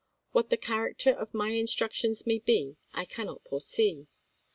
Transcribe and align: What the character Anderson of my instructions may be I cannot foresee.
What 0.31 0.49
the 0.49 0.57
character 0.57 1.11
Anderson 1.11 1.21
of 1.21 1.33
my 1.35 1.49
instructions 1.49 2.25
may 2.25 2.39
be 2.39 2.75
I 2.91 3.05
cannot 3.05 3.43
foresee. 3.43 4.07